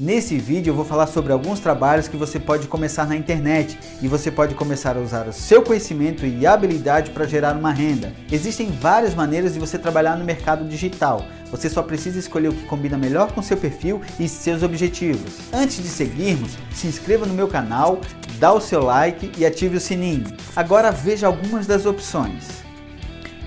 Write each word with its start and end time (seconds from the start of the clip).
Nesse 0.00 0.38
vídeo 0.38 0.70
eu 0.70 0.74
vou 0.74 0.86
falar 0.86 1.06
sobre 1.06 1.30
alguns 1.30 1.60
trabalhos 1.60 2.08
que 2.08 2.16
você 2.16 2.40
pode 2.40 2.66
começar 2.66 3.06
na 3.06 3.14
internet 3.14 3.78
e 4.00 4.08
você 4.08 4.30
pode 4.30 4.54
começar 4.54 4.96
a 4.96 5.00
usar 5.00 5.28
o 5.28 5.32
seu 5.32 5.60
conhecimento 5.60 6.24
e 6.24 6.46
habilidade 6.46 7.10
para 7.10 7.26
gerar 7.26 7.54
uma 7.54 7.70
renda. 7.70 8.10
Existem 8.32 8.70
várias 8.70 9.14
maneiras 9.14 9.52
de 9.52 9.60
você 9.60 9.78
trabalhar 9.78 10.16
no 10.16 10.24
mercado 10.24 10.66
digital. 10.66 11.22
Você 11.50 11.68
só 11.68 11.82
precisa 11.82 12.18
escolher 12.18 12.48
o 12.48 12.54
que 12.54 12.64
combina 12.64 12.96
melhor 12.96 13.30
com 13.32 13.42
seu 13.42 13.58
perfil 13.58 14.00
e 14.18 14.26
seus 14.26 14.62
objetivos. 14.62 15.34
Antes 15.52 15.82
de 15.82 15.88
seguirmos, 15.88 16.56
se 16.72 16.86
inscreva 16.86 17.26
no 17.26 17.34
meu 17.34 17.46
canal, 17.46 18.00
dá 18.38 18.54
o 18.54 18.60
seu 18.60 18.82
like 18.82 19.30
e 19.36 19.44
ative 19.44 19.76
o 19.76 19.80
sininho. 19.80 20.24
Agora 20.56 20.90
veja 20.90 21.26
algumas 21.26 21.66
das 21.66 21.84
opções. 21.84 22.64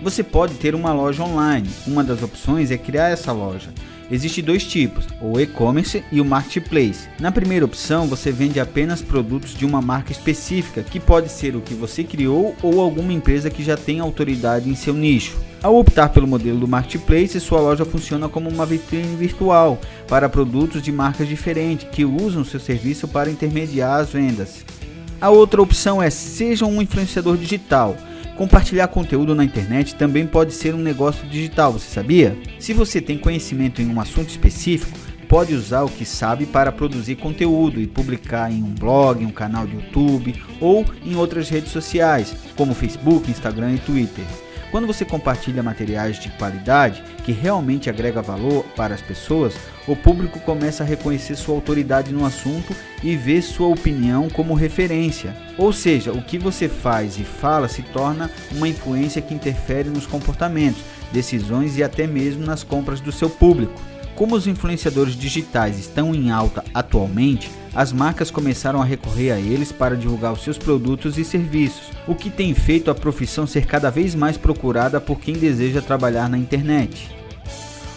Você 0.04 0.21
pode 0.21 0.54
ter 0.55 0.75
uma 0.75 0.93
loja 0.93 1.23
online. 1.23 1.70
Uma 1.88 2.04
das 2.04 2.21
opções 2.21 2.70
é 2.70 2.77
criar 2.77 3.09
essa 3.09 3.31
loja. 3.31 3.70
Existem 4.11 4.43
dois 4.43 4.63
tipos, 4.63 5.07
o 5.21 5.39
e-commerce 5.39 6.04
e 6.11 6.19
o 6.19 6.25
marketplace. 6.25 7.07
Na 7.19 7.31
primeira 7.31 7.65
opção, 7.65 8.07
você 8.07 8.31
vende 8.31 8.59
apenas 8.59 9.01
produtos 9.01 9.55
de 9.55 9.65
uma 9.65 9.82
marca 9.82 10.11
específica, 10.11 10.83
que 10.83 11.00
pode 11.00 11.29
ser 11.29 11.55
o 11.55 11.61
que 11.61 11.73
você 11.73 12.04
criou 12.04 12.55
ou 12.61 12.81
alguma 12.81 13.14
empresa 13.14 13.50
que 13.50 13.64
já 13.64 13.78
tem 13.78 14.00
autoridade 14.00 14.69
em 14.69 14.75
seu 14.75 14.93
nicho. 14.93 15.37
Ao 15.61 15.78
optar 15.78 16.09
pelo 16.09 16.28
modelo 16.28 16.59
do 16.59 16.68
marketplace, 16.68 17.39
sua 17.39 17.61
loja 17.61 17.86
funciona 17.86 18.28
como 18.28 18.50
uma 18.50 18.65
vitrine 18.65 19.15
virtual 19.15 19.79
para 20.07 20.28
produtos 20.28 20.81
de 20.81 20.92
marcas 20.92 21.28
diferentes 21.28 21.87
que 21.89 22.04
usam 22.04 22.43
seu 22.43 22.59
serviço 22.59 23.07
para 23.07 23.31
intermediar 23.31 24.01
as 24.01 24.09
vendas. 24.09 24.65
A 25.21 25.29
outra 25.29 25.61
opção 25.61 26.04
é 26.04 26.09
seja 26.09 26.65
um 26.65 26.81
influenciador 26.81 27.37
digital. 27.37 27.95
Compartilhar 28.36 28.87
conteúdo 28.87 29.36
na 29.36 29.46
internet 29.46 29.93
também 29.93 30.25
pode 30.25 30.54
ser 30.54 30.73
um 30.73 30.79
negócio 30.79 31.28
digital, 31.28 31.73
você 31.73 31.87
sabia? 31.87 32.36
Se 32.59 32.73
você 32.73 33.00
tem 33.00 33.17
conhecimento 33.17 33.80
em 33.80 33.88
um 33.88 34.02
assunto 34.02 34.30
específico, 34.30 34.97
pode 35.30 35.53
usar 35.53 35.83
o 35.83 35.89
que 35.89 36.03
sabe 36.03 36.47
para 36.47 36.72
produzir 36.72 37.16
conteúdo 37.16 37.80
e 37.80 37.86
publicar 37.86 38.52
em 38.52 38.64
um 38.64 38.73
blog, 38.73 39.23
um 39.23 39.31
canal 39.31 39.67
de 39.67 39.75
YouTube 39.75 40.36
ou 40.59 40.84
em 41.06 41.16
outras 41.16 41.48
redes 41.48 41.72
sociais, 41.72 42.36
como 42.56 42.73
Facebook, 42.73 43.30
Instagram 43.30 43.76
e 43.76 43.80
Twitter. 43.80 44.26
Quando 44.74 44.88
você 44.88 45.06
compartilha 45.06 45.62
materiais 45.62 46.18
de 46.18 46.30
qualidade 46.30 47.04
que 47.24 47.32
realmente 47.32 47.92
agrega 47.92 48.24
valor 48.24 48.66
para 48.76 48.96
as 48.96 49.04
pessoas, 49.04 49.54
o 49.88 49.96
público 49.96 50.40
começa 50.40 50.82
a 50.82 50.86
reconhecer 50.86 51.36
sua 51.36 51.54
autoridade 51.54 52.12
no 52.12 52.26
assunto 52.26 52.76
e 53.04 53.16
vê 53.16 53.40
sua 53.40 53.68
opinião 53.68 54.28
como 54.32 54.56
referência. 54.56 55.38
Ou 55.60 55.72
seja, 55.72 56.12
o 56.12 56.24
que 56.24 56.40
você 56.40 56.68
faz 56.68 57.20
e 57.20 57.24
fala 57.24 57.68
se 57.68 57.84
torna 57.84 58.32
uma 58.52 58.68
influência 58.68 59.22
que 59.22 59.36
interfere 59.36 59.90
nos 59.90 60.08
comportamentos, 60.08 60.82
decisões 61.12 61.78
e 61.78 61.84
até 61.84 62.08
mesmo 62.08 62.44
nas 62.44 62.64
compras 62.64 63.00
do 63.00 63.12
seu 63.12 63.30
público. 63.30 63.80
Como 64.16 64.36
os 64.36 64.45
influenciadores 64.45 65.16
digitais 65.16 65.80
estão 65.80 66.14
em 66.14 66.30
alta 66.30 66.64
atualmente, 66.73 67.50
as 67.73 67.92
marcas 67.92 68.30
começaram 68.30 68.80
a 68.80 68.86
recorrer 68.86 69.31
a 69.31 69.39
eles 69.39 69.72
para 69.72 69.97
divulgar 69.97 70.33
os 70.33 70.44
seus 70.44 70.58
produtos 70.58 71.17
e 71.17 71.25
serviços, 71.25 71.89
o 72.08 72.14
que 72.14 72.30
tem 72.30 72.53
feito 72.53 72.92
a 72.92 72.95
profissão 72.95 73.47
ser 73.47 73.66
cada 73.66 73.89
vez 73.89 74.14
mais 74.14 74.38
procurada 74.38 75.02
por 75.02 75.20
quem 75.20 75.33
deseja 75.33 75.81
trabalhar 75.81 76.30
na 76.30 76.38
internet. 76.38 77.09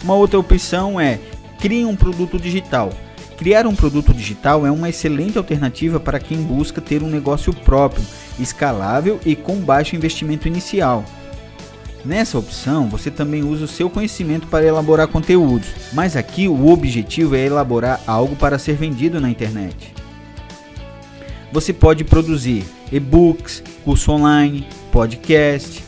Uma 0.03 0.15
outra 0.15 0.39
opção 0.39 0.99
é 0.99 1.19
crie 1.59 1.85
um 1.85 1.95
produto 1.95 2.39
digital. 2.39 2.91
Criar 3.37 3.67
um 3.67 3.75
produto 3.75 4.11
digital 4.15 4.65
é 4.65 4.71
uma 4.71 4.89
excelente 4.89 5.37
alternativa 5.37 5.99
para 5.99 6.19
quem 6.19 6.41
busca 6.41 6.81
ter 6.81 7.03
um 7.03 7.09
negócio 7.09 7.53
próprio, 7.53 8.03
escalável 8.39 9.19
e 9.23 9.35
com 9.35 9.57
baixo 9.57 9.95
investimento 9.95 10.47
inicial. 10.47 11.05
Nessa 12.07 12.39
opção, 12.39 12.87
você 12.87 13.11
também 13.11 13.43
usa 13.43 13.65
o 13.65 13.67
seu 13.67 13.89
conhecimento 13.89 14.47
para 14.47 14.65
elaborar 14.65 15.09
conteúdos, 15.09 15.67
mas 15.91 16.15
aqui 16.15 16.47
o 16.47 16.69
objetivo 16.69 17.35
é 17.35 17.45
elaborar 17.45 17.99
algo 18.07 18.33
para 18.33 18.57
ser 18.57 18.77
vendido 18.77 19.19
na 19.19 19.29
internet. 19.29 19.93
Você 21.51 21.73
pode 21.73 22.05
produzir 22.05 22.63
e-books, 22.93 23.61
curso 23.83 24.13
online, 24.13 24.65
podcast, 24.89 25.83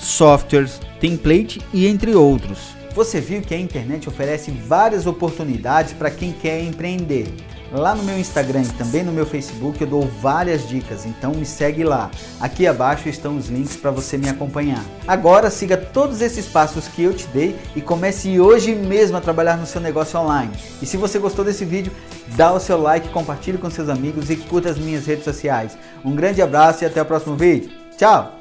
softwares, 0.00 0.80
template 0.98 1.60
e 1.74 1.86
entre 1.86 2.14
outros. 2.14 2.60
Você 2.94 3.20
viu 3.20 3.42
que 3.42 3.52
a 3.52 3.60
internet 3.60 4.08
oferece 4.08 4.50
várias 4.50 5.06
oportunidades 5.06 5.92
para 5.92 6.10
quem 6.10 6.32
quer 6.32 6.62
empreender. 6.62 7.28
Lá 7.70 7.94
no 7.94 8.02
meu 8.02 8.18
Instagram 8.18 8.62
e 8.62 8.68
também 8.68 9.02
no 9.02 9.12
meu 9.12 9.26
Facebook 9.26 9.80
eu 9.80 9.86
dou 9.86 10.08
várias 10.20 10.66
dicas, 10.66 11.04
então 11.04 11.32
me 11.32 11.44
segue 11.44 11.84
lá. 11.84 12.10
Aqui 12.40 12.66
abaixo 12.66 13.08
estão 13.08 13.36
os 13.36 13.48
links 13.48 13.76
para 13.76 13.90
você 13.90 14.16
me 14.16 14.28
acompanhar. 14.28 14.82
Agora 15.06 15.50
siga 15.50 15.76
todos 15.76 16.22
esses 16.22 16.46
passos 16.46 16.88
que 16.88 17.02
eu 17.02 17.12
te 17.12 17.26
dei 17.28 17.58
e 17.76 17.82
comece 17.82 18.40
hoje 18.40 18.74
mesmo 18.74 19.16
a 19.16 19.20
trabalhar 19.20 19.56
no 19.56 19.66
seu 19.66 19.80
negócio 19.80 20.18
online. 20.18 20.52
E 20.80 20.86
se 20.86 20.96
você 20.96 21.18
gostou 21.18 21.44
desse 21.44 21.64
vídeo, 21.64 21.92
dá 22.28 22.52
o 22.52 22.60
seu 22.60 22.80
like, 22.80 23.08
compartilhe 23.10 23.58
com 23.58 23.68
seus 23.68 23.88
amigos 23.88 24.30
e 24.30 24.36
curta 24.36 24.70
as 24.70 24.78
minhas 24.78 25.06
redes 25.06 25.24
sociais. 25.24 25.76
Um 26.04 26.14
grande 26.14 26.40
abraço 26.40 26.84
e 26.84 26.86
até 26.86 27.02
o 27.02 27.06
próximo 27.06 27.36
vídeo. 27.36 27.70
Tchau! 27.96 28.37